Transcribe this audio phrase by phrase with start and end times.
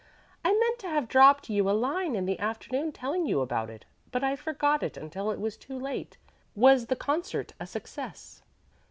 [0.43, 3.85] I meant to have dropped you a line in the afternoon telling you about it,
[4.11, 6.17] but I forgot it until it was too late.
[6.55, 8.41] Was the concert a success?"